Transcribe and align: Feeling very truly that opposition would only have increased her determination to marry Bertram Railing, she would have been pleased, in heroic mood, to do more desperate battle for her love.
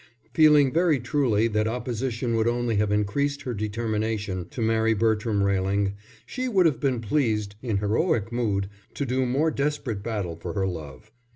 Feeling 0.33 0.73
very 0.73 0.99
truly 0.99 1.47
that 1.49 1.67
opposition 1.67 2.33
would 2.35 2.47
only 2.47 2.77
have 2.77 2.91
increased 2.91 3.43
her 3.43 3.53
determination 3.53 4.47
to 4.49 4.59
marry 4.59 4.95
Bertram 4.95 5.43
Railing, 5.43 5.93
she 6.25 6.47
would 6.47 6.65
have 6.65 6.79
been 6.79 7.01
pleased, 7.01 7.53
in 7.61 7.77
heroic 7.77 8.31
mood, 8.31 8.67
to 8.95 9.05
do 9.05 9.27
more 9.27 9.51
desperate 9.51 10.01
battle 10.01 10.35
for 10.35 10.53
her 10.53 10.65
love. 10.65 11.11